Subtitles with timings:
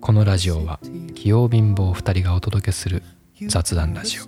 [0.00, 0.78] このラジオは
[1.16, 3.02] 器用貧乏2人がお届けする
[3.48, 4.26] 雑談ラジオ。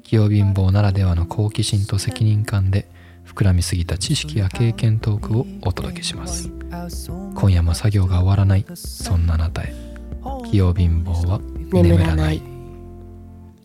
[0.00, 2.90] 器用貧乏ならではの好奇心と責任感で
[3.24, 6.50] 膨らみすぎた知識や経験トークをお届けします。
[7.36, 8.66] 今夜も作業が終わらない。
[8.74, 9.72] そんなあなたへ。
[10.50, 11.40] 器用貧乏は
[11.72, 12.38] 眠らない。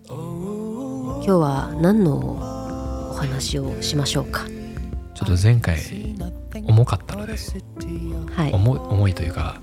[0.07, 4.45] 今日は何のお話をしましょうか？
[5.15, 5.79] ちょっと前回
[6.53, 7.33] 重かったので
[8.35, 8.53] はい。
[8.53, 9.59] 重い重いというか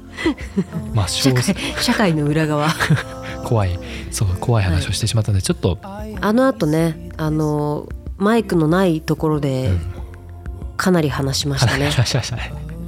[0.94, 1.42] まあ社会
[1.80, 2.68] 社会の裏側。
[3.44, 3.78] 怖い。
[4.10, 9.98] そう怖い話をしてしまったのでちょっと、あのあとねあのマイクのないところでうん。
[10.78, 11.90] かなり話しましたね、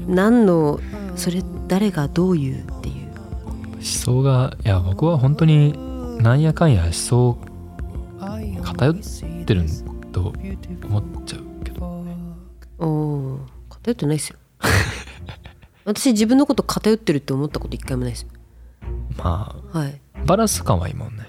[0.07, 0.79] 何の
[1.17, 3.11] それ誰がどういうっていう。
[3.75, 5.75] 思想がいや僕は本当に
[6.23, 7.39] なんやかんや思想
[8.63, 8.95] 偏っ
[9.45, 9.65] てる
[10.13, 10.33] と
[10.85, 12.05] 思っちゃうけど。
[12.79, 14.39] お偏ってないですよ
[15.91, 18.27] 私自分のこと偏ってるって思ったこと一回もないです。
[19.19, 21.27] まはい、あバランス感はいいもんね。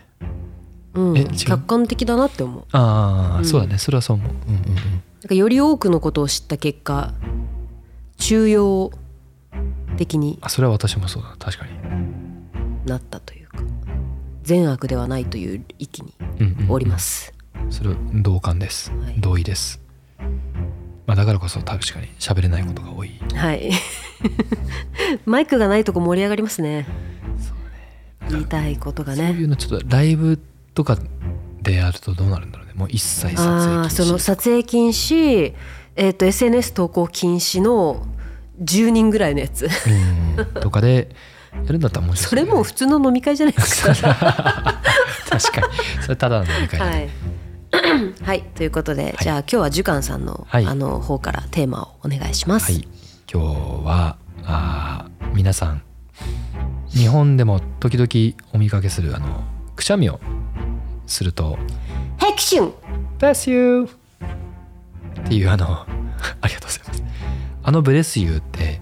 [0.93, 1.27] うん。
[1.31, 2.63] 客観的だなって思う。
[2.71, 3.45] ああ、うん。
[3.45, 3.79] そうだね。
[3.79, 4.31] それはそう思う。
[4.31, 4.75] うんうんうん。
[4.75, 4.83] なん
[5.27, 7.11] かより多くのことを知った結果
[8.17, 8.91] 中庸
[9.97, 11.35] 的にあそれは私もそうだ。
[11.39, 11.71] 確かに。
[12.85, 13.57] なったというか
[14.43, 16.71] 善悪ではないという域にうんうんうん。
[16.71, 17.33] おります、
[17.71, 19.15] それは同感です、はい。
[19.17, 19.81] 同意です。
[21.07, 23.19] まあだからこそ確かに喋れないことが多い。
[23.33, 23.71] はい
[25.25, 26.85] マイクがないとこ盛り上がりますね。
[28.29, 30.39] 言いたいことがそういねうのちょっとライブ
[30.73, 30.97] とか
[31.61, 32.73] でやるとどうなるんだろうね。
[32.75, 33.89] もう一切撮影禁止。
[33.89, 35.53] その撮影禁止、
[35.95, 38.05] えー、と SNS 投稿禁止の
[38.63, 39.67] 10人ぐらいのやつ。
[40.37, 40.61] うん。
[40.61, 41.09] とかで
[41.53, 43.93] やるんだったら面白それもう普通の飲み会じゃないですか。
[45.29, 45.67] 確かに。
[46.01, 46.91] それただの飲み会だね。
[46.91, 47.09] はい。
[48.23, 48.43] はい。
[48.55, 49.23] ということで、い。
[49.23, 50.65] じゃあ今日はジュカンさんの,、はい。
[50.65, 52.87] あの方からテーマをお願いします、はい、
[53.33, 53.47] 今日
[53.85, 55.81] はあー皆さん
[56.89, 59.41] 日本でも時々お見かけするあの
[59.77, 60.19] くしゃみを
[61.07, 61.57] すると
[62.17, 62.73] ヘクシュン
[63.19, 63.87] 「Bless you」
[65.23, 65.65] っていうあの
[66.41, 67.03] ありがとうございます。
[67.63, 68.81] あの「Bless you」って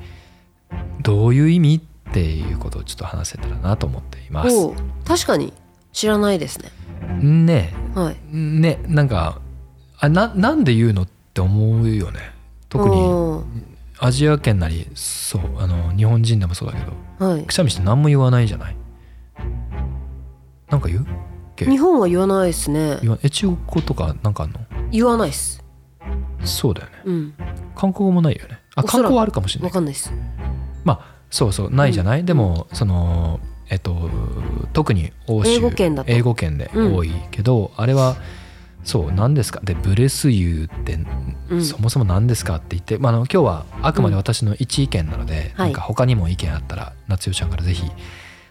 [1.04, 4.56] どういう意味っていうことをちょっと話せたらなと思っています。
[5.06, 5.54] 確かに。
[5.94, 6.72] 知らないですね。
[7.22, 7.74] ね。
[7.94, 8.18] はい。
[8.36, 9.42] ねなんか
[10.00, 12.32] あななんで言うのって思うよね。
[12.68, 13.44] 特にお
[14.00, 17.44] アジア圏なりそうあの日本人でもそうだけどーはい。
[17.44, 18.76] くしゃみして何も言わないじゃない？
[20.70, 21.06] なんか言う？
[21.58, 23.00] 日本は言わないですね。
[23.02, 24.60] 言わえ中国語とかなんかあんの？
[24.92, 25.62] 言わないっす。
[26.46, 26.94] そうだよね。
[27.04, 27.34] うん。
[27.76, 28.62] 韓国語もないよね。
[28.76, 29.70] あ韓国あるかもしれない。
[29.70, 30.14] わかんないっす。
[30.86, 32.26] まあそうそうないじゃない、うん。
[32.26, 34.10] でもそのえっと
[34.72, 36.12] 特に欧州英語圏だと。
[36.12, 38.16] 英語圏で多いけど、あれは
[38.86, 39.60] そう何ですか？
[39.62, 40.98] でブレスユーって、
[41.50, 41.64] うん。
[41.64, 45.68] そもそも何ですかって言って、まあ、あの今日はあくまで私の一意見なので、はい。
[45.68, 47.90] なんか他にも意見あったら夏代ちゃんからぜひ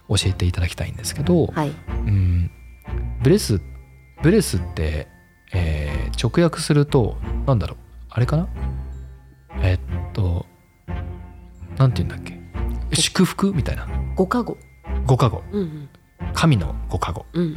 [0.09, 1.69] 教えていただきたいんですけど、はい。
[1.69, 2.51] うん、
[3.23, 3.61] ブレス
[4.23, 5.09] ブレスって、
[5.53, 7.17] えー直訳すると
[7.47, 7.77] なんだろう
[8.11, 8.49] あれかな？
[9.63, 9.81] えっ
[10.13, 10.47] と
[11.77, 12.41] なんて言うんだっけ？
[12.97, 13.87] 祝福みたいな。
[14.17, 14.57] 五か語
[15.07, 15.45] ご加護。
[15.53, 15.89] うん
[16.35, 17.25] 神のご加護。
[17.35, 17.57] うん。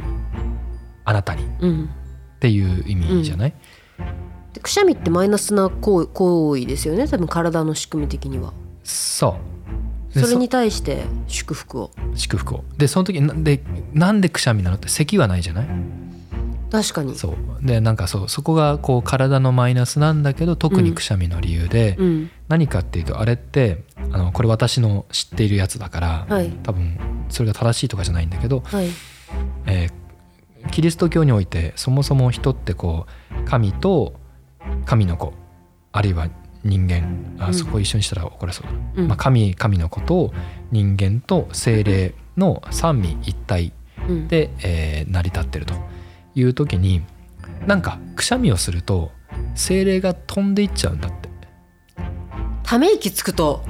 [1.04, 1.42] あなたに。
[1.42, 1.90] っうん。
[2.38, 3.54] ていう意味じゃない、
[4.52, 7.08] でくしゃみってマイナスな行行為ですよね？
[7.08, 8.52] 多分体の仕組み的には。
[8.84, 9.38] そ
[10.10, 10.14] う。
[10.14, 11.90] でそれに対して祝福を。
[12.12, 12.64] そ祝福を。
[12.76, 13.62] でその時なんで
[13.94, 14.76] なんでくしゃみなの？
[14.76, 15.68] って咳はないじゃない？
[16.70, 17.14] 確かに。
[17.14, 17.66] そう。
[17.66, 22.30] でなんかそうそこがこう体のマイナスなんだけど特にくしゃみの理由で、うん。
[22.48, 26.50] 何かっていうとあれってあのこれ私の知っているやつだから、はい。
[26.62, 26.98] 多分
[27.30, 28.88] それが正しいとかじゃないんだけど、はい。
[29.66, 29.92] えー
[30.70, 34.14] キリスト教においてそもそも人ってこう神と
[34.84, 35.32] 神の子
[35.92, 36.28] あるいは
[36.64, 37.54] 人間あ、うん。
[37.54, 38.72] そこ一緒にしたら怒られそうだ。
[38.72, 39.08] な、うん。
[39.08, 40.32] まあ、神神の子と
[40.70, 43.72] 人間と精霊の三位一体
[44.08, 44.28] うん。
[44.28, 45.74] で、えー成り立ってると
[46.34, 47.02] いう時に
[47.66, 49.10] なんかくしゃみをすると
[49.54, 51.28] 精霊が飛んでいっちゃうんだって。
[52.62, 53.62] ため息つくと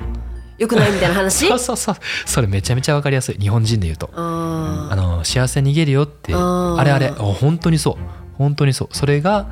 [0.59, 1.49] よくないみたいな話？
[1.49, 1.97] そうそうそう。
[2.25, 3.37] それめちゃめちゃわかりやすい。
[3.41, 4.11] 日本人で言うと。
[4.15, 6.33] ああの幸せ逃げるよって。
[6.35, 7.11] あれあれ。
[7.19, 7.97] お本当にそう。
[8.39, 8.89] 本当にそう。
[8.93, 9.51] それが、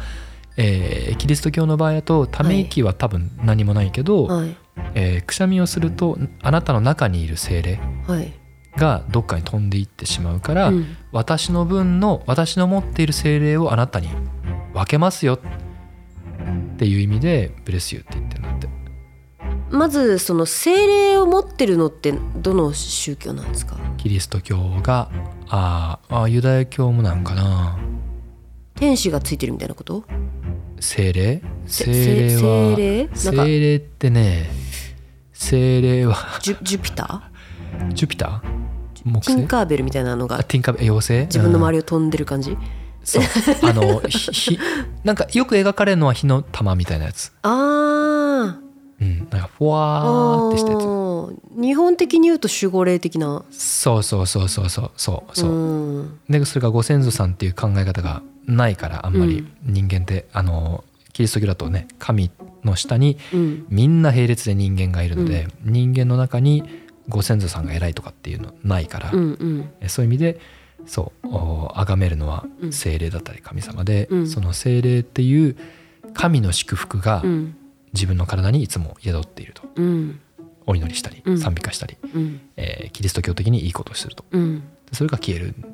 [0.62, 4.56] えーキリスト教の場合だとため息は多分何もないけど、ーはい。
[4.94, 8.32] えーくしゃみをするとあなたの中にいる精霊はい。
[8.76, 10.96] がどっかに飛んでいってしまうから、うん。
[11.12, 14.08] 私の分の私の持っている精霊をあなたに
[14.74, 15.38] 分けますよっ
[16.76, 18.68] ていう意味でブレスユーって言ってるんだって。
[19.70, 23.76] まずその精霊を持ってるのってどの宗教なんですか？
[23.96, 25.10] キリスト教が
[25.48, 27.78] あーあユダヤ教もなんかな。
[28.74, 30.04] 天使がついてるみたいなこと？
[30.80, 31.42] 精霊？
[31.66, 32.76] せ精霊は
[33.14, 33.76] 精霊？
[33.76, 34.50] ってね
[35.32, 37.30] 精霊はジュジュピタ
[37.90, 38.40] ジュピター？
[39.04, 39.32] 木星？
[39.32, 42.58] ーティンカーベルみたいなのがあティンカーベ妖精自分の周り、りを飛んでる感じ、うん
[43.02, 43.22] そう。
[43.62, 44.58] あのひひ
[45.04, 47.32] なんかよく描かれるのは火の玉みたいなやつ。
[47.42, 49.04] あー。
[49.04, 49.18] うん。
[49.18, 53.44] なんかふわあーってしたやつー日本的に言うと守護霊的な？
[53.50, 55.38] そうそうそうそうそうそう。
[55.38, 56.20] そう、うん。
[56.28, 62.30] でそれがご先祖さんっていう考え方がないからあんまり人間って、あのキリスト教だとね神
[62.64, 63.66] の下にうん。
[63.68, 66.64] みんな並列で人間がいるので、人間の中に
[67.08, 69.70] ご先祖さんが偉いとかっていうのないから、うんうん。
[69.80, 70.40] えそういう意味で
[70.86, 72.72] そうお崇めるのはうん。
[72.72, 74.28] 精霊だったり神様で、うん。
[74.28, 75.56] その精霊っていう
[76.14, 77.56] 神の祝福がうん。
[77.92, 79.62] 自分の体にいつも宿っていると。
[79.74, 80.20] うん
[80.70, 81.38] お祈りしたりうん。
[81.38, 82.40] 賛美歌したり、うん。
[82.56, 84.24] えーキリスト教的にいいことをすると。
[84.30, 84.62] うん。
[84.92, 85.64] それが消えるん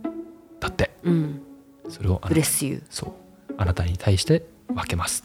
[0.59, 0.91] だって。
[1.03, 1.43] うん。
[1.89, 3.55] それをあなブレスユーそう。
[3.59, 5.25] あなたに対して分けます。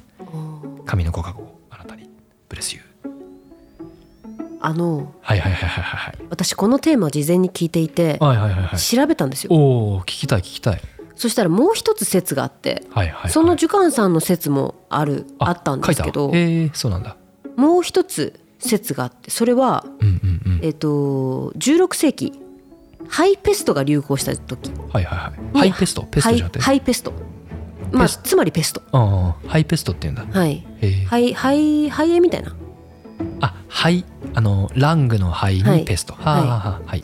[0.86, 2.10] 神のご加護をあなたに。
[2.50, 2.84] ブレスユー
[4.64, 8.80] あのはいはいはいはいはい私このテーマ事前に聞いていてはいはいはいはい。
[8.80, 9.54] 調べたんですよ。
[9.54, 10.82] おお聞きたい聞きたい。
[11.16, 17.16] そしたらもう一つ説があってはいはい、はい、そのジュカンさんの説もあるあったんですけどえー、そうなんだ。
[17.56, 19.86] もう一つ説があってそれは
[20.62, 22.40] えっと16世紀
[23.08, 24.72] 肺ペストが流行した時。
[24.94, 25.34] はいはいは
[25.66, 25.70] い。
[25.72, 26.04] ハイペスト？
[26.04, 27.14] ペストじゃなくて、ハイハイペスト。
[27.92, 28.82] まあつまりペスト。
[28.94, 30.40] ああ肺ペストって言うんだ。
[30.40, 30.66] はい。
[30.82, 31.06] へえ。
[31.06, 32.56] ハイハイハイエみたいな。
[33.42, 35.80] あはいあの lung の肺はい。
[35.80, 37.04] にペスト、はあ、はあはあはい。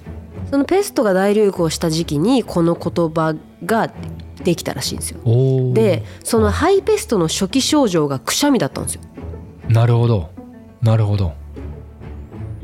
[0.49, 3.91] そのペストが大流行した時期にこの言葉が
[4.45, 5.19] できたらしいんですよ。
[5.73, 9.01] でそのハイペストの初期症状がくしゃみだったんですよ。
[9.67, 10.29] なるほど。
[10.81, 11.33] なるほど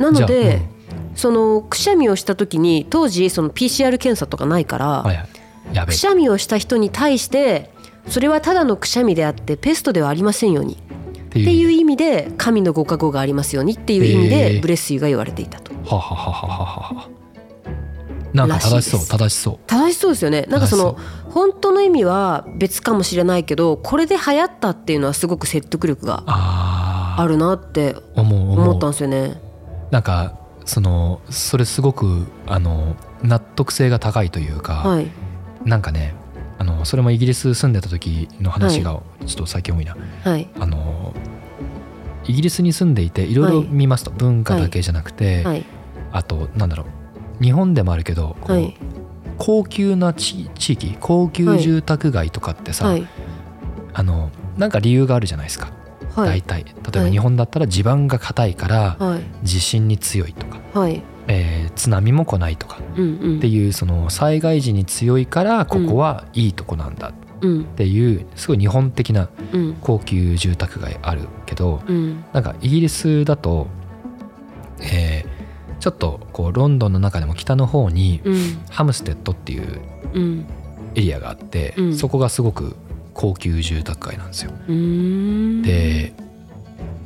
[0.03, 0.73] なので、うん。
[1.15, 5.88] そのくしゃみをした時に当時その PCR 検査とかないから、はいはい。
[5.88, 7.69] くしゃみをした人に対して
[8.07, 10.73] それはただのくしゃみであってペストではありませんように。
[10.73, 11.67] っていう。
[11.69, 13.73] う意味で神のご加護がありますように。
[13.73, 15.73] っていう意味でブレスユーが言われていたと。
[15.85, 17.09] ははははは
[18.33, 19.59] なんか正しそう正しそう。
[19.67, 20.45] 正しそうですよね。
[20.50, 20.97] なんかその
[21.29, 29.39] 本当の意味は別かもしれないけどこれで流行ったっていうのはすごく説得力がああるなって思ったんですよね。
[29.94, 30.36] なんか
[30.66, 35.12] そのそれすごくあの納得性が高いというか、はい。
[35.66, 36.16] なんかね
[36.57, 40.50] あのそれもイギリス住んでた時の話がちょっと最近多いな、はい。
[40.60, 41.13] あの
[42.25, 43.51] イギリスに住んでいていろい。
[43.51, 45.63] ろ見ますと、文化だけじゃなくて、はい。
[46.12, 46.86] あとなんだろ
[47.39, 48.75] う日本でもあるけどこう、はい。
[49.38, 53.07] 高級な地地域高級住宅街とかってさ、はい。
[53.94, 55.72] あのなんか理由があるじゃないですか、
[56.15, 56.42] はい。
[56.42, 56.63] 大体。
[56.65, 57.12] 例えばはい。
[57.12, 59.21] 日本だったら地盤が硬いからはい。
[59.44, 61.01] 地震に強いとか、はい。
[61.27, 63.38] えー津波も来ないとかうんうん。
[63.38, 67.63] っていうその災害時に強いからここはいいとこなんだっうん。
[67.65, 69.75] ていうすごい日本的なうん。
[69.81, 72.24] 高級住宅街あるけどうん。
[72.33, 73.68] なんかイギリスだと、
[74.81, 75.33] えー
[75.80, 78.36] ちょっとこうロンドンの中でも北の方にうん。
[78.69, 79.81] ハムステッドっていう
[80.13, 80.45] うん。
[80.95, 81.95] エリアがあって、うん。
[81.98, 82.77] そこがすごく
[83.13, 84.51] 高級住宅街なんですよ。
[85.63, 86.13] で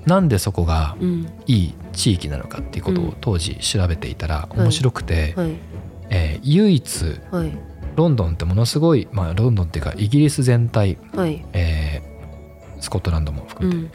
[0.06, 1.28] なんでそこがうん。
[1.48, 3.08] いい地域なのかっていうことうん。
[3.10, 4.58] を当時調べていたらい。
[4.58, 5.52] 面白くて、はい。
[6.10, 7.52] えー唯一はい。
[7.96, 11.46] ロンドンってものすごい、まあ、ロンドンっていうかイギリス全体、はい。
[11.54, 13.92] えースコットランドも含めて、うん。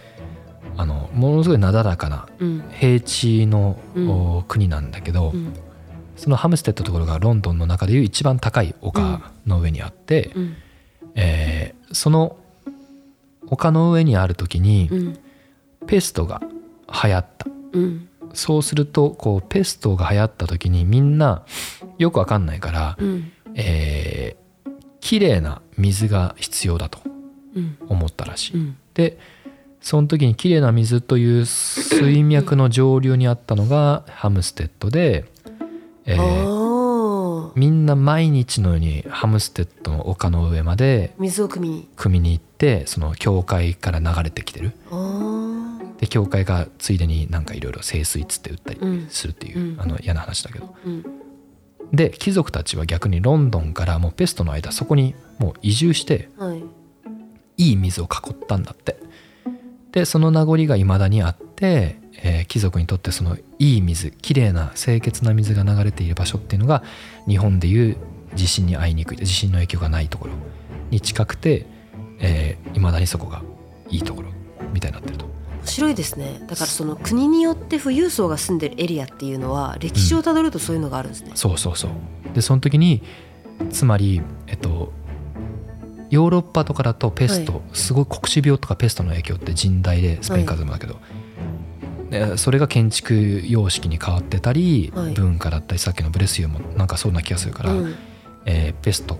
[0.77, 2.65] あのものすごいなだらかなうん。
[2.73, 4.09] 平地の、うん。
[4.11, 5.55] お国なんだけど、うん。
[6.17, 10.57] そのハムステッドところがロンドンの中でいう一番高い丘の上にあって、うん
[11.15, 12.37] えーその
[13.49, 15.19] 丘の上にある時にうん。
[15.87, 16.41] ペストが
[17.05, 17.47] 流行った。
[17.73, 18.09] うん。
[18.33, 21.45] そうするとこうペストが流行った時にみんな
[21.99, 23.33] よくわかんないから、うん。
[23.55, 24.43] えー
[25.01, 27.01] 綺麗な水が必要だと
[27.57, 27.77] うん。
[27.89, 28.57] 思ったらしい。
[28.57, 28.77] うん。
[28.95, 29.19] で
[29.83, 35.25] その時に綺麗な水という水脈の上流にあったのがハムステッドで、
[36.07, 36.62] えー
[37.57, 41.89] みんな毎日のようにハムステッドの丘の上まで水を汲みに。
[41.97, 44.73] 汲みに行ってその教会から流れてきてる。
[45.99, 49.07] で教会がついでになんかいろいろ清水っつって売ったりうん。
[49.09, 49.81] するっていう、うん。
[49.81, 50.75] あの嫌な話だけど。
[50.85, 51.05] うん。
[51.93, 56.63] で貴族たちは逆にロンドンからもうペストの間そこにもう移住してはい。
[57.59, 58.97] いい水を囲ったんだって。
[59.93, 66.83] でその名残がいまだにあって、えー貴族にとってそのいい水きれいな清潔な水が流れている場所っていうのが
[67.27, 67.97] 日本でいう
[68.35, 70.35] 地震に遭いにくい地震の影響がないところ
[70.91, 71.69] に近くていま、
[72.21, 73.43] えー未だにそこが
[73.89, 74.29] いいところ
[74.73, 75.27] みたいになってると。
[75.63, 76.41] 面白いですね。
[76.49, 81.91] だからその国によって富裕層が住んでるエリアっていうのは歴史をたどるとそういうのがあるんですね、そうそうそう。
[82.35, 83.03] でその時に
[83.71, 84.93] つまりえっと
[86.11, 91.01] ヨーロッパとかだとペスト、すごい黒死病とかペストの影響って甚大でスペイン風邪もだけど、で
[92.37, 95.15] それが建築様式に変わってたり、はい。
[95.15, 97.95] 文化だったりさっきのブレスユーもなんかそんな気がするから、うん。
[98.45, 99.19] えーペスト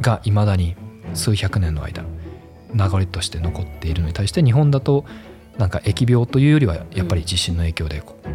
[0.00, 0.76] がいまだに
[1.14, 2.04] 数百年の間
[2.74, 5.04] 流れとして残っているのに対して日本だと
[5.58, 8.30] なんか疫病というよりはやっぱり地震の影響でここ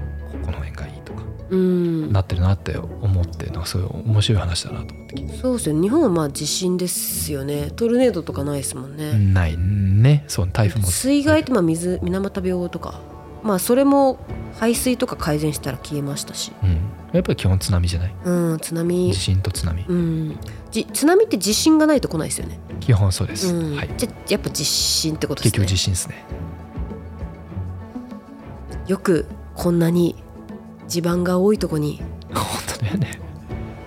[0.46, 2.12] この辺がいいとかうん。
[2.12, 5.38] なってるなって思ってなんかそういう面白い話だなと思って聞いて。
[5.38, 7.72] そうですよ日本はまあ地震ですよね。
[7.76, 10.24] トルネードとかないですもんね、ないね。
[10.28, 10.88] そう台風も。
[10.88, 13.00] 水害ってまあ水水俣病とか
[13.44, 14.20] まあそれも
[14.56, 16.52] 排水とか改善したら消えましたし。
[16.64, 16.80] うん、
[17.14, 18.16] やっぱり基本津波じゃない？
[18.26, 19.14] うん津波。
[19.14, 19.86] 地震と津波。
[19.88, 20.38] うん。
[20.72, 23.76] じ津波って地震がないと来ないですよね、基本そうです、うん。
[23.76, 23.90] はい。
[23.98, 26.26] じゃやっぱ地震ってことです結ね局地震ですね。
[28.88, 29.26] よく
[29.56, 30.16] こんなに
[30.88, 32.02] 地盤が多いとこに。
[32.34, 33.20] 本当だよね。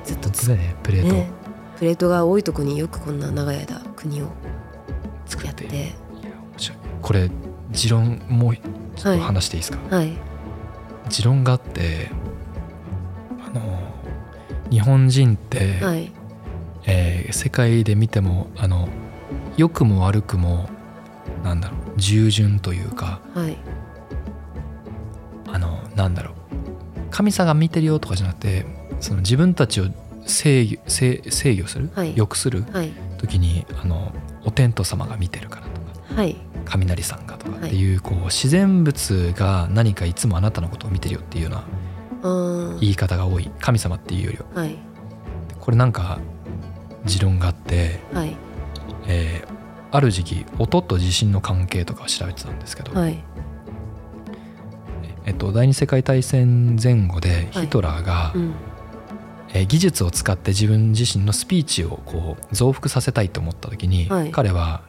[0.05, 0.31] ずっと。
[0.31, 1.31] だよねプレート、ね。
[1.79, 5.65] プレートが多いとこによくこんな長い間国をやって作って。
[5.65, 6.79] いや面白い。
[7.03, 7.31] これ
[7.71, 8.57] 持論もう
[9.03, 10.13] ちょっと話していいですか、はい。
[11.09, 12.11] 持論があって
[13.47, 13.61] あの
[14.71, 16.13] 日本人って、はい。
[16.87, 18.89] えー世界で見てもあの
[19.57, 20.69] 良くも悪くも
[21.45, 23.57] なんだろう従順というかはい。
[25.47, 26.35] あのなんだろう
[27.11, 28.67] 神様が見てるよとかじゃなくて
[29.01, 29.85] その自分たちを
[30.27, 32.17] 制御制制御する、はい。
[32.17, 32.65] 良くする？
[32.73, 32.93] はい。
[33.19, 34.13] 時にあの
[34.45, 35.67] お天道様が見てるから
[36.65, 41.65] 雷さんがとかっていう,、こう自然物が何かいつもあなたのことを見てるよっていうような
[42.31, 43.51] うん言い方が多い。
[43.61, 44.63] 神様っていうよりは。
[44.63, 44.77] はい。
[45.59, 46.19] これなんか
[47.07, 48.37] 持論があって、はい。
[49.07, 49.61] えー
[49.93, 53.19] ある時期音と地震の関係とかを調べてたんですけど、はい。
[55.27, 57.65] えっと、第二次世界大戦前後ではい。
[57.65, 58.55] ヒトラーが、うん。
[59.53, 64.31] えー技術を使って自分自身のスピーチをこう増幅させたいと思った時に、はい。
[64.31, 64.83] 彼は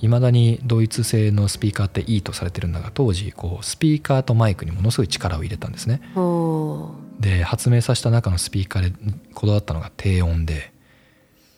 [0.00, 6.00] いまだにドイツ製のスピーカーっていいとされてるんだが当時こうスピーカーとマイクにものすごい力を入れたんですね。
[6.14, 8.92] ほで発明させた中のスピーカーで
[9.34, 10.72] こだわったのが低音で、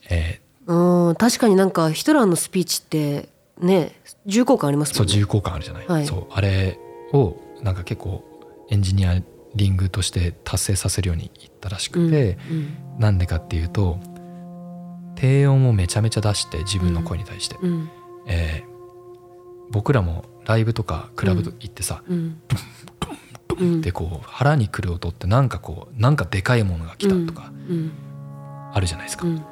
[0.08, 3.28] えううん確かになんかヒトラーのスピーチって
[3.60, 3.92] ね
[4.26, 5.06] 重厚感ありますもね。
[5.06, 6.06] ーそうん重厚感あるじゃない、はい。
[6.06, 6.78] そうあれ
[7.12, 8.24] をなんか結構
[8.70, 9.20] エンジニア
[9.54, 12.76] リングとして達成させるように言ったらしくて、うん。
[13.00, 13.98] なんでかっていうと
[15.16, 17.90] 低音をめちゃめちゃ出して自分の声に対して、うん
[18.28, 18.68] えー
[19.70, 22.40] 僕らもライブとかクラブ行ってさ、うん。
[23.58, 23.80] うん。
[23.80, 27.92] でこう腹にくる音ってなんかこうなんかでかいものが来たとかうん。
[28.72, 29.44] あるじゃないですか、うん。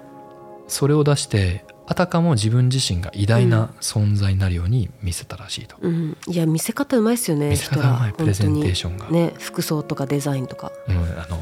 [0.69, 6.17] それを出してあたかも自分自身が偉大な存在になるように見せたらしいと、うん。
[6.27, 10.73] いや見せ方うまいっすよね見せ方がうまいプレゼンテーションが、ね服装とかデザインとか。
[10.89, 11.39] うん、あの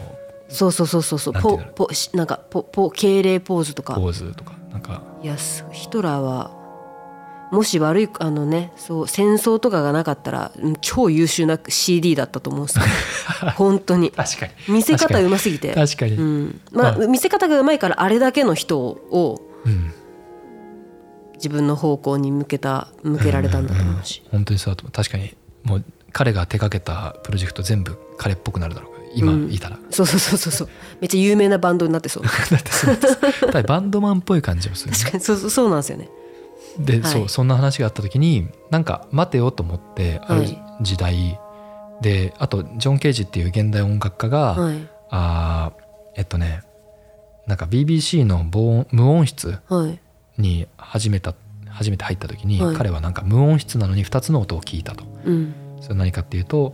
[0.49, 1.35] そうそうそうそうそう。
[1.35, 3.95] ポポしなんかポポ敬礼ポーズとか。
[3.95, 4.55] ポーズとか。
[4.73, 6.64] なんかいやすヒトラーは
[7.55, 12.85] もし悪いあのねそう戦争とかがなかったらうん超優秀な CD だったと思うんですよ。
[13.57, 14.11] 本当に。
[14.11, 14.75] 確かに。
[14.75, 15.73] 見せ方うますぎて。
[15.73, 19.93] 確かに、うん、まあま見せ方がうまいからあれだけの人をうん。
[21.35, 24.31] 自分の方向に向けた向けられたんだと思うし、ん。
[24.31, 24.93] 本当にそうだと思う。
[24.93, 28.91] 確かにもう彼が手掛けたプロジェクト全部彼っぽくなるだろう。
[29.15, 29.53] 今うん。
[29.53, 30.69] いたら、そうそうそうそうそう。
[31.01, 32.25] めっちゃ有名なバンドになってそう。
[32.51, 34.99] だってそう バンドマンっぽい感じもするね。
[34.99, 35.25] 確かに。
[35.25, 36.09] そうそうそうなんですよね
[36.79, 37.13] で、はい。
[37.13, 41.39] そうそんな話があった時になんか待てよと思ってあるはい時代、
[42.01, 44.89] であとジョン・ケージっていう現代音楽家が、はい。
[45.11, 45.83] あー
[46.17, 46.63] えっとね
[47.47, 49.99] なんか BBC の防音無音室はい。
[50.41, 51.35] に初めた
[51.69, 52.77] 初めて入った時に、はい。
[52.77, 55.05] 彼はなんか無音室なのに2つの音を聞いたと。
[55.25, 55.55] うん。
[55.81, 56.73] それは何かっていうと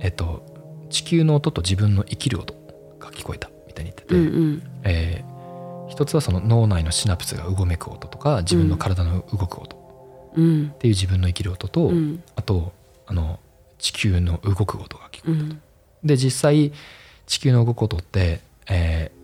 [0.00, 2.54] えっと地球の音と自分の生きる音
[2.98, 4.62] が聞こえたみたいに言ってて、うんうん。
[4.84, 5.35] えー
[5.88, 9.76] 一つはその脳内のシナプスがうごめく音とか自分の体の動く音。
[10.36, 12.22] うんっていう自分の生きる音と、うん。
[12.36, 12.72] あと
[13.06, 13.40] あの
[13.78, 15.62] 地球の動く音が聞こえる、うん。
[16.04, 16.72] で実際
[17.26, 19.16] 地球の動く音って、えー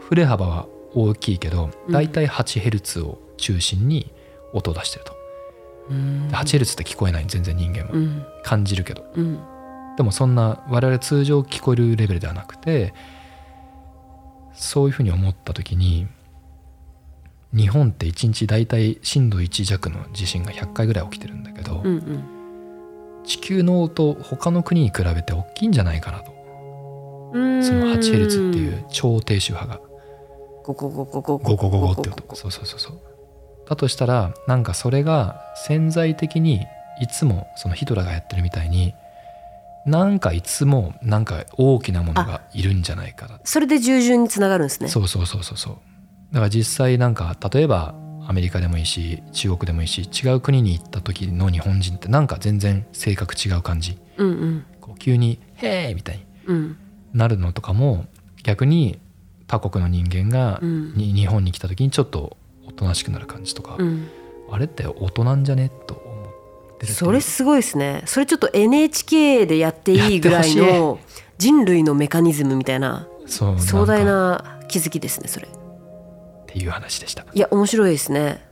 [0.00, 1.92] 振れ幅は大きいけどうん。
[1.92, 4.12] だいたい 8Hz を中心に
[4.52, 5.16] 音を出してると、
[5.88, 6.28] うん。
[6.28, 8.26] で 8Hz って聞こえない全然人間も、うん。
[8.42, 9.10] 感じるけど。
[9.14, 9.38] うん。
[9.96, 12.92] でもそんな我々通常聞こえるレベルではなくて
[14.54, 16.06] そういうふうに思った時に
[17.54, 23.22] 日本って1日大体震度1弱の地震が100回ぐらい起きてるんだけど、うんうん。
[23.24, 26.32] 地球の音他の国に比べて大きいんじゃないかなと。
[27.34, 27.62] うん。
[27.62, 29.80] その 8Hz っていう超低周波が。
[30.64, 32.34] ゴゴゴゴゴゴゴゴゴって音。
[32.34, 33.00] そうそうそうそう。
[33.68, 36.66] だとしたらなんかそれが潜在的に
[37.00, 38.94] いつもそのヒトラーがやってるみたいに
[39.86, 43.40] なんかいつもなんか大きなものがいるんじゃないかな。
[43.44, 44.88] それで従順につながるんですね。
[44.88, 45.76] そうそうそうそうそう。
[46.32, 47.94] だから実際なんか例えば
[48.26, 53.98] アメリカでもいいし中国でもいいし違う国に行った時の日本人ってなんか全然性格違う感じ。
[54.16, 54.64] うんうん。
[54.80, 56.76] こう急に「へーみたいにうん。
[57.12, 58.06] なるのとかも
[58.44, 58.98] 逆に
[59.48, 60.94] 他国の人間がうん。
[60.94, 62.36] に日本に来た時にちょっと
[62.66, 64.08] おとなしくなる感じとか、うん。
[64.50, 65.70] あれって大人なんじゃね？
[65.86, 66.21] と思
[66.84, 68.02] ってるそれすごいですね。
[68.06, 70.98] それちょっと NHK でやっていいぐらいの
[71.38, 75.46] 人類のメカニズムみたいな壮大な気づきですねそれ。
[75.46, 75.50] っ
[76.46, 77.24] ていう話でした。
[77.32, 78.44] いや面白いですね。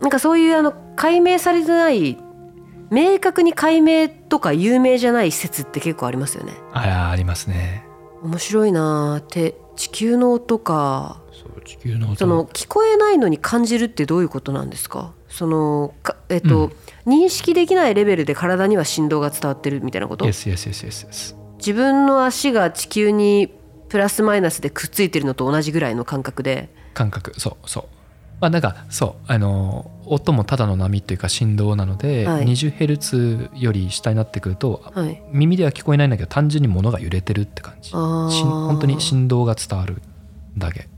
[0.00, 2.18] なんかそういうあの解明されてない
[2.90, 6.52] 明確に解明とか有名じゃない説って結構ありますよね。
[6.72, 7.84] あらありますね。
[8.22, 9.20] 面白いなー。
[9.20, 11.22] って地球の音か。
[11.64, 12.16] 地球の音。
[12.16, 15.12] その聞こえないのに感じるってどういうことなんですか？
[15.28, 16.70] そのかえっと、
[17.06, 21.36] 認識できないレベルで体には振動が伝わってるみたいなこと？Yes yes yes yes yes.
[21.58, 23.52] 自分の足が地球に
[23.88, 26.68] プラスマイナスでくっついてるのと同じぐらいの感覚で。
[26.94, 27.38] 感覚。
[27.38, 27.84] そうそう。
[28.40, 29.24] まあなんかそう。
[29.26, 32.46] あの音もただの波っていうか振動なので、はい。
[32.46, 35.22] 20Hz より下になってくるとはい。
[35.30, 37.92] 耳では聞こえないんだけど単純に物が揺れてるって感じ。
[37.92, 40.02] 本当に振動が伝わる
[40.56, 40.88] だけ。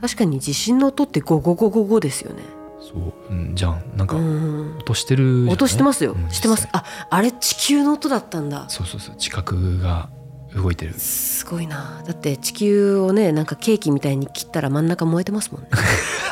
[0.00, 2.42] 確かに地震の音ってゴゴゴゴゴですよね
[2.80, 3.82] そう、うん、じゃん。
[3.96, 4.78] なんかうん。
[4.78, 6.30] 音してる音してますよ、うん。
[6.30, 6.68] してます。
[6.72, 8.68] ああれ地球の音だったんだ。
[8.68, 10.08] そうそうそう地殻が
[10.54, 10.94] 動いてる。
[10.94, 12.02] すごいな。
[12.06, 15.68] だって地球をねなんかケーキみたいに切ったら真ん中燃えてますもんね。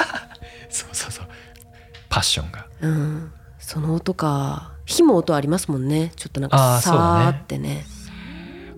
[0.71, 1.27] そうそうそう。
[2.09, 2.67] パッションが。
[2.81, 3.33] うん。
[3.59, 4.73] その音か。
[4.85, 6.13] 火も音ありますもんね。
[6.15, 7.85] ちょっとなんあかさーってね。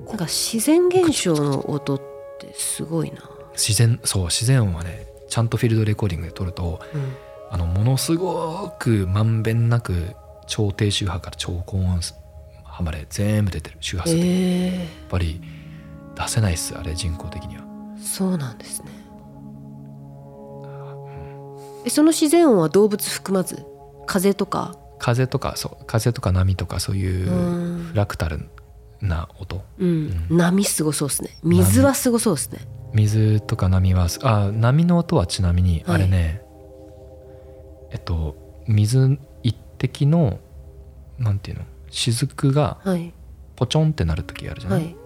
[0.09, 2.01] なんか自然現象の音っ
[2.41, 3.19] てすごいな、
[3.53, 7.13] 自然そう自然音はねちゃんとフィールドレコーディングで撮るとうん、
[7.51, 10.15] あのものすごくまんべんなく
[10.47, 12.01] 超低周波から超高音
[12.65, 15.41] 波まで全部出てる周波数で、やっえぱり
[16.15, 17.63] 出せないっすあれ人工的には。
[17.63, 18.89] ー、そうなんですね。
[21.85, 23.65] えその自然音は動物含まず
[24.07, 24.77] 風とか？
[24.99, 27.85] 風とかそう風とか波とかそういううん。
[27.93, 28.49] フラクタル
[29.01, 29.63] な音。
[29.79, 31.39] うん、波すごそうですね。
[31.45, 32.59] 水はすごそうですね。
[32.95, 35.95] 水とか波はあ波の音はちなみにはい。
[35.97, 36.43] あれね、
[37.91, 40.39] えっと水一滴の
[41.19, 41.65] なんていうの？
[41.91, 43.13] 雫がはい。
[43.57, 44.85] ポチョンってなる時あるじゃな、はい。
[44.87, 44.97] い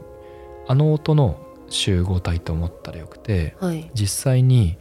[0.68, 3.90] あの音の集合体と思ったらよくてはい。
[3.94, 4.76] 実際に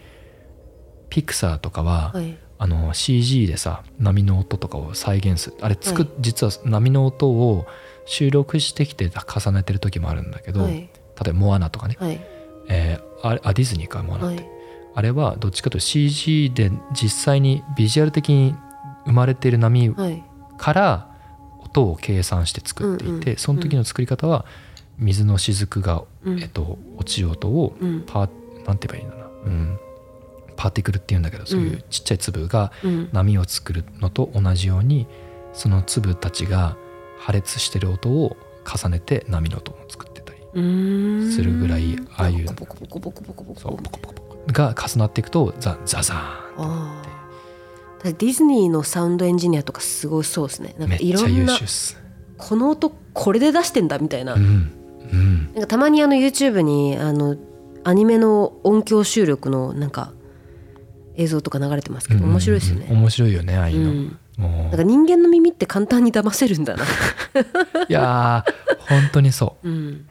[1.10, 2.38] ピクサーとかは、はい。
[2.58, 5.58] あの CG でさ波の音とかを再現する。
[5.62, 6.10] あれつく、はい。
[6.20, 7.66] 実は波の音を
[8.06, 10.74] 収録してきて重ねてる時もあるんだけど、はい。
[10.74, 10.90] 例
[11.28, 12.20] えばモアナとかね、はい。
[12.68, 14.61] えーあディズニーかモアナって、はい
[14.94, 18.56] あれはどっちかというと CG で実際にビジュアル的に
[19.06, 20.24] 生まれている波はい。
[20.58, 21.12] から
[21.60, 24.46] 音を計算して作っていて、その時の作り方は
[24.98, 26.40] 水の雫が、うん。
[26.40, 28.04] えっと、落ちる音をうん。
[28.06, 28.30] パー
[28.66, 29.80] なんて言えばいいんだな、うん、
[30.56, 33.10] パーティクルっていうんだけどそういうちっちゃい粒がうん。
[33.12, 35.08] 波を作るのと同じように
[35.54, 36.78] その粒たちが
[37.18, 40.40] 破裂してる音を重ねて波の音を作ってたり
[41.32, 48.14] するぐらいああいうボコボコボコボコボコボコが重なっていくとザザザーンって。
[48.14, 50.76] ディズニーのサウンドエンジニアとかすごいそうですね。
[50.80, 52.02] なんめっちゃ優かいろんな秀っす。
[52.38, 54.72] この音これで出してんだみたいな,、うん
[55.12, 55.52] うん。
[55.54, 57.38] なんかたまにあの YouTube にあの
[57.84, 60.14] アニメの音響収録のなんか
[61.16, 64.18] 映像とか流れてますけど面白いですよね、うん面白いよねああいうの、うん。
[64.38, 66.88] もなんか人間の耳って簡単に騙せるんだな、う
[67.88, 68.52] いやー
[68.88, 69.70] 本当にそう。
[69.70, 70.11] ん、う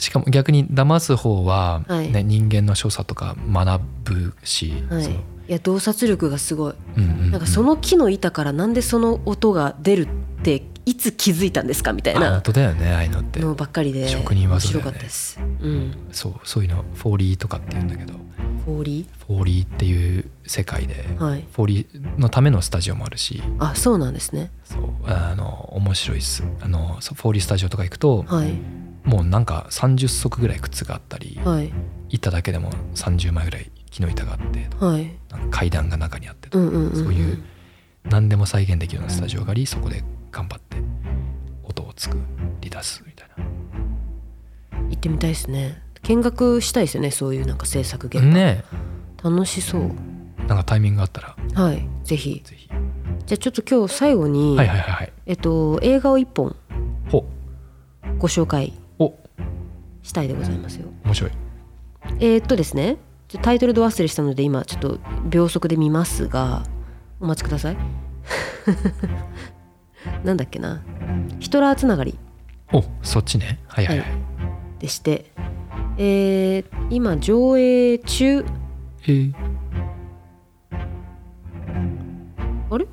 [0.00, 2.24] しかも逆に騙す方は、ねはい。
[2.24, 5.04] 人間の所作とか学ぶし、はい。
[5.04, 6.74] いや洞察力がすごい。
[6.96, 7.30] うんうんうん。
[7.30, 10.08] なんかその木の板からなんでその音が出るっ
[10.42, 13.40] ていつ気づいたんですかみたいあな本当だよねああいうのって。
[13.40, 14.82] のばっかりで職人面技だよね。
[14.84, 18.14] 白かったです、うん、そうそういうのフォーリーとかって言うんだけど。
[18.64, 21.44] フォーリフォーリーっていう世界で、ーはい。
[21.52, 23.42] フォーリーのためのスタジオもあるし。
[23.58, 24.50] あそうなんですね。
[24.64, 26.42] そうあの面白いっす。
[26.60, 28.52] あのフォーリースタジオとか行くと、はい
[29.04, 31.72] もうなんか30足ぐらい靴があったり、はい。
[32.10, 34.68] 板だけでも30枚ぐらい木の板があって
[35.50, 37.04] 階段が中にあってとか、うんうんうんうん。
[37.04, 37.42] そういう
[38.04, 40.76] 何でも再現できるようなスタジオがありそこで頑張って
[41.64, 42.16] 音を作
[42.60, 43.44] り出すみたいな。
[44.88, 45.82] 行ってみたいですね。
[46.02, 48.64] 見学したいですよねそういうなんか制作現場、ね
[49.22, 49.82] 楽しそう。
[49.82, 51.86] えなんかタイミングがあったらはい。
[52.04, 52.42] ぜひ。
[52.44, 52.68] ぜひ。
[53.26, 55.12] じゃあちょっと今日最後に、はいはいはいはい。
[55.26, 56.56] えっと映画を一本
[57.10, 57.26] ほ。
[58.18, 58.79] ご紹介お
[60.02, 60.88] したいでございますよ。
[61.04, 61.30] 面白い。
[62.18, 62.96] えー、っとですね。
[63.42, 66.64] タイトルド忘れしたので今ちょっと秒速で見ますが
[67.20, 67.76] お待ちください。
[70.24, 70.82] なんだっけな。
[71.38, 72.18] ヒトラーつながり。
[72.72, 73.60] おそっちね。
[73.68, 74.08] はいはい、はい、
[74.78, 75.26] でして、
[75.96, 78.44] えー、今上映中。
[79.02, 79.34] えー、
[82.70, 82.86] あれ？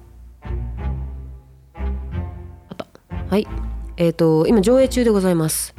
[3.30, 3.48] はい。
[3.98, 5.77] えっ、ー、と今上映中でございます。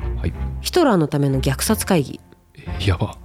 [0.60, 2.20] ヒトラーのための虐殺会議。
[2.54, 3.16] えやば。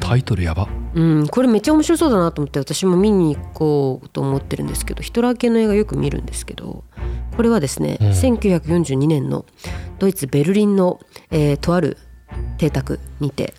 [0.00, 0.68] タイトルやば。
[0.94, 6.82] うんこれめっちゃ面白そうだなと思って私も見に行こうと思ってるんですけどヒトラー系の映画よく見るんですけど
[7.36, 8.08] これはですね、うん。
[8.08, 9.46] 1942年の
[9.98, 11.00] ドイツ・ベルリンの、
[11.30, 11.96] えーとある
[12.58, 13.54] 邸宅にて、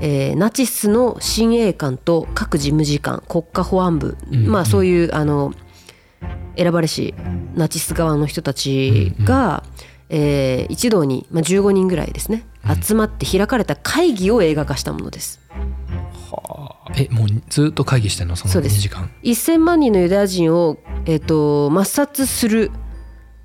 [0.00, 4.46] えーナチスの親衛官と各事務次官国家保安部、うん。
[4.48, 5.52] まあそういうあの
[6.56, 7.14] 選ばれし
[7.54, 9.62] ナチス側の人たちが、
[10.08, 12.46] えー一堂に、まあ、15人ぐらいですね
[12.82, 15.40] 集まって開かれた会議を映画化したものです。
[16.96, 18.36] えもうずっと会議してんの？
[18.36, 18.80] その2そうです。
[18.80, 19.10] 時間。
[19.22, 22.70] 1000万人のユダヤ人を、えー、と抹殺する、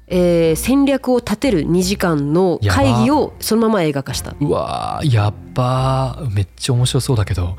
[0.07, 4.35] えー戦略を立てる2時間の会議をそのまま映画化した。
[4.39, 6.33] うわーやっばー。
[6.33, 7.55] めっちゃ面白そうだけど。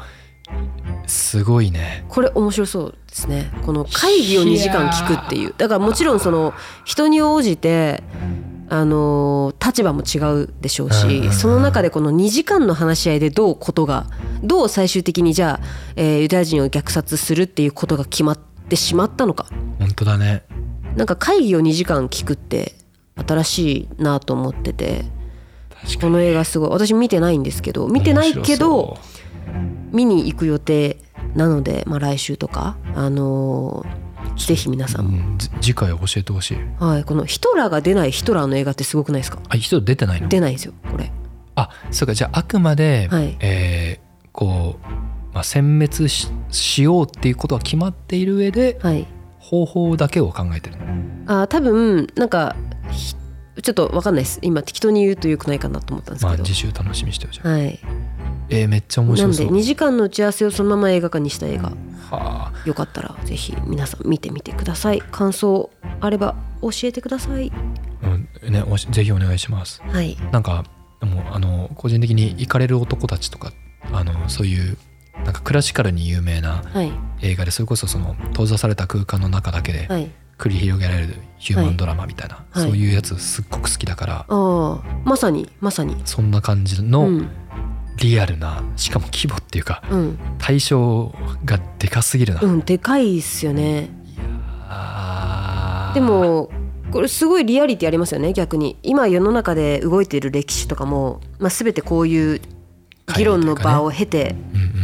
[1.07, 2.05] すごいね。
[2.09, 3.51] これ面白そうですね。
[3.65, 5.55] この会議を2時間聞くっていう。
[5.57, 8.03] だからもちろんその人に応じて
[8.69, 14.07] あのー立場も違うでしょうしその中でこの2時間の話し合いでどうことが
[14.43, 19.47] どう最終的にじゃあ、えーユダヤ人を虐殺するっていうことが決まってしまったのか。
[19.79, 20.45] 本当だね。
[20.97, 22.73] なんか会議を2時間聞くって
[23.27, 25.05] 新しいなと思ってて
[26.01, 28.97] この映画すごい私見てないんですけど見てないけど
[29.93, 30.99] 見に行く予定
[31.35, 34.06] なので、まあ、来週とか、あのー
[34.37, 35.07] ぜひ皆さん。
[35.07, 36.59] も、うん、じ次回教えてほしい。
[36.79, 39.41] はい、このヒトラーが出ないヒトラーの映画ってすごくないですか？
[39.49, 40.29] あ人出てないの？
[40.29, 41.11] 出ないんですよこれ。
[41.55, 42.15] あそうか。
[42.15, 43.37] じゃああくまで、はい。
[43.41, 44.87] えーこう、
[45.33, 49.07] まあ、殲滅ししようっていうことは決まっている上ではい。
[49.39, 50.77] 方法だけを考えてる。
[51.25, 52.55] のあ多分なんか
[52.91, 53.15] ひ
[53.63, 54.39] ちょっと分かんないです。
[54.43, 57.81] 今適当に言うとよくないかなと思ったんですけど、まあ次週楽しみにしてよじゃあはい
[58.49, 61.71] えーめっちゃ面なんで白そう2時間の打ち合わせをそのまま映画化にした映画。
[62.11, 62.53] はあ。
[62.65, 65.01] よかったらぜひ皆さん見てみてください。
[65.01, 67.53] 感想あれば教えてください。
[68.03, 69.83] うんねおしぜひお願いします。
[69.83, 70.17] はい。
[70.33, 70.65] なんか
[71.01, 73.53] でもあの個人的に行かれる男たちとか
[73.93, 74.77] あのそういう
[75.25, 76.93] なんかクラシカルに有名なはい。
[77.23, 80.11] 映画でそれこそその閉ざされた空間の中だけではい。
[80.39, 82.69] 繰り広げられるヒューマンドラマみたいな、はい。
[82.69, 84.83] そういうやつすっごく好きだから、ああ。
[85.03, 85.97] まさにまさに。
[86.05, 87.31] そんな感じうのん
[87.97, 90.19] リアルな、しかも規模っていうかうん。
[90.39, 93.89] 対象がでかすぎるな、うんでかいっすよね。
[95.95, 96.51] でも
[96.91, 98.79] これすごいリアリティありますよね逆に。
[98.83, 102.41] 今世の中で動いている歴史とかも、まあ、全てこういう
[103.17, 104.37] 議論の場を経て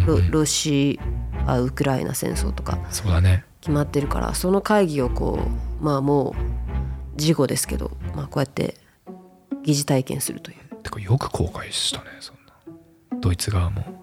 [0.07, 0.31] ロうんうんうん。
[0.31, 0.98] ロシ
[1.46, 3.44] アウクライナ戦争とかそうだね。
[3.61, 5.38] 決まってるからその会議をこ
[5.81, 6.35] うまあも
[7.16, 8.75] う事後ですけど、まあ、こうやって
[9.62, 10.77] 疑似体験するという。
[10.83, 12.41] てかよく公開したねそんな
[13.22, 14.02] ドイツ側も。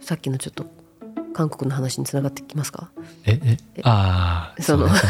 [0.00, 0.66] さっきのちょっと
[1.32, 2.90] 韓国の話につながってきますか？
[3.24, 5.00] ええああそのうねね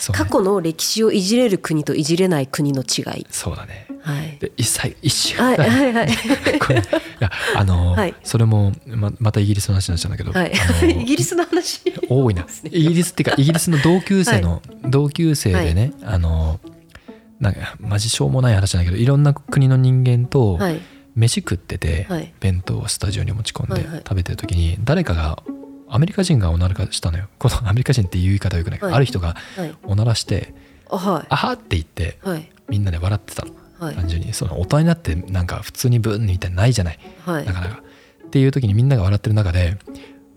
[0.12, 3.26] 過去の歴史をいじれる国といじれない国の違い。
[3.30, 3.86] そうだね。
[4.02, 4.38] はい。
[4.40, 6.08] で一切一瞬はいはいはい。
[6.58, 6.82] これい
[7.20, 8.14] やあの、はい。
[8.24, 10.52] それもままたイギリスの話になっちゃうんだけど、はい。
[11.02, 11.82] イギリスの話。
[12.08, 12.46] 多いな。
[12.64, 16.58] イギリスっていうかイギリスの同級生の、同級生でね、あの
[17.40, 20.80] なんかマジしょうもない話なんだけどいろんな国の人間とはい。
[21.16, 22.32] 飯食ってて、はい。
[22.38, 25.42] 弁当をスタジオに持ち込んで食べてる時に誰かが
[25.88, 27.26] アメリカ人がおならかしたのよ。
[27.38, 28.92] このアメリカ人っていう言い方はよくない、はい。
[28.94, 29.74] ある人がはい。
[29.82, 30.54] おならして
[30.88, 32.48] あは「あは」って言っていはい。
[32.68, 33.52] みんなで笑ってたの。
[33.78, 33.94] はい。
[33.96, 34.32] 単純に。
[34.32, 36.98] その大人になってなんか普通にブーンみたいなのないじゃない。
[37.26, 37.82] なかなか。
[38.26, 39.76] っていう時にみんなが笑ってる中で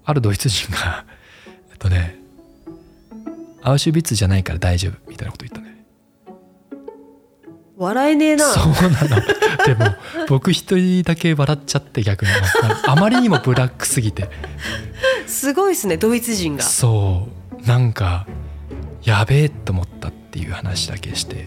[0.04, 1.06] あるドイツ人が
[1.72, 2.18] えっとね
[3.62, 5.73] 「アウシュビッツじゃないから大丈夫」みたいなこと言ったね。
[7.84, 8.46] 笑えねえな。
[8.46, 9.22] そうなの。
[9.66, 9.96] でも
[10.28, 12.32] 僕一人だけ笑っちゃって逆に
[12.88, 14.30] あまりにもブラックすぎて。
[15.28, 16.64] すごいですねドイツ人が。
[16.64, 17.28] そ
[17.62, 17.68] う。
[17.68, 18.26] なんか
[19.04, 21.46] やべえと思ったっていう話だけして、はい、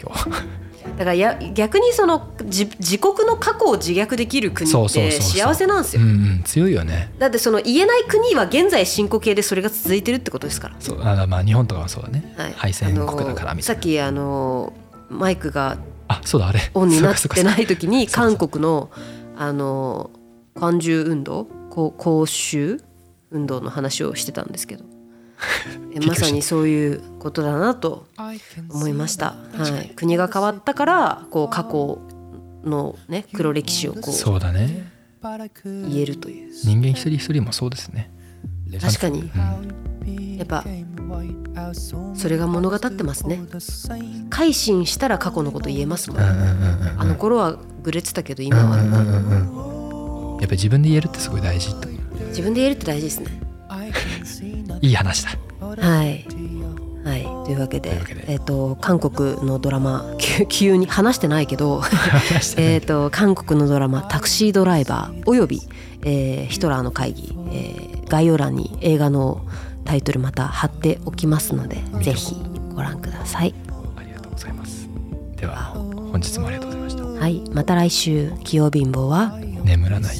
[0.00, 0.62] 今日。
[0.98, 6.02] だからや逆にその自自国の過去を自虐できる国って幸せなんですよ。
[6.02, 7.12] うんうん強いよね。
[7.18, 10.76] だってその言えない国は現在進行形でそれが続いてるってことですから。
[10.80, 13.62] そうあまあ日本とかはそうだね、はい、敗戦国だからみたいな。
[13.62, 14.72] さっきあの
[15.12, 16.60] マイクがあそうだあれ。
[16.74, 18.90] オンになってない時に韓国の
[19.36, 20.10] あの
[20.54, 22.82] 韓中運動こう公衆
[23.30, 24.84] 運動の話をしてたんですけど。
[26.06, 28.06] まさにそういうことだなと
[28.70, 31.98] 思いました、はい、国が変わったからこう過去
[32.62, 34.88] のね黒歴史をこそうだね。
[35.68, 36.52] う言えるという。
[36.64, 38.10] 人間一人一人もそうですね
[38.80, 39.20] 確かに。
[39.20, 40.36] うん。
[40.36, 40.64] やっぱ
[42.14, 43.40] それが物語ってますね。
[44.30, 48.76] 改心したら過去のこと言えますもんうんうんうんうんあの頃はグレてたけど今は。
[48.82, 50.40] うんうんうんうん。
[50.40, 51.88] やっぱり自分で言えるってすごい大事って
[52.28, 53.26] 自分で言えるって大事ですね。
[54.80, 55.30] いい話だ。
[55.60, 56.26] はい。
[57.04, 61.82] はい、というわけでえっ、と韓国のドラマ急急に話してないけど
[62.56, 65.62] えっと韓国のドラマ「タクシードライバー」および、
[66.02, 67.81] えーヒトラーの会議、えー
[68.12, 69.40] 概要欄に映画の
[69.86, 72.36] タイトルまた貼っておきますのでぜひ
[72.74, 73.54] ご覧ください。
[73.96, 74.86] ありがとうございます。
[75.34, 77.04] では本日もありがとうございました。
[77.04, 79.38] はい、また来週器用貧乏は？
[79.64, 80.16] 眠らない